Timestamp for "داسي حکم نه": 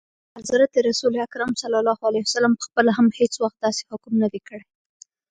3.63-4.27